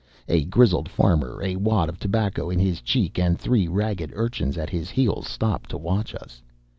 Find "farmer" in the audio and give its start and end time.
0.89-1.43